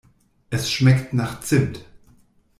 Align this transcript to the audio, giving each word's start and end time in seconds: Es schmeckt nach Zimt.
Es 0.49 0.71
schmeckt 0.71 1.13
nach 1.13 1.41
Zimt. 1.41 1.85